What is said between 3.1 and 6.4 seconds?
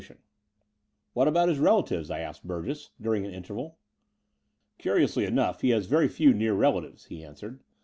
an interval. Curiously enough he has very few